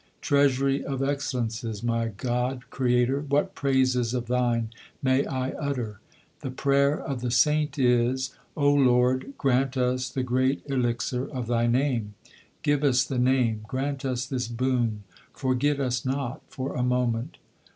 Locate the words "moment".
16.81-17.37